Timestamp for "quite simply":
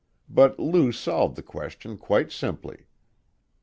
1.95-2.87